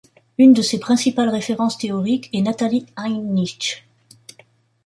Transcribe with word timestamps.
Une 0.39 0.53
de 0.53 0.63
ses 0.63 0.79
principales 0.79 1.29
références 1.29 1.77
théoriques 1.77 2.31
est 2.33 2.41
Nathalie 2.41 2.87
Heinich. 2.97 3.85